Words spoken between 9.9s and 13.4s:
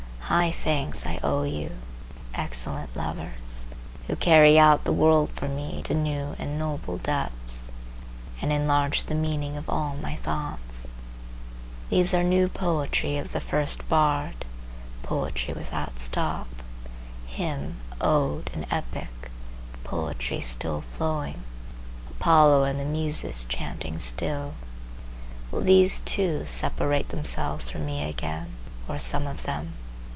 my thoughts. These are new poetry of